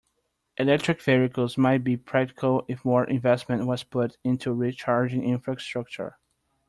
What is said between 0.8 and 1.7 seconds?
Vehicles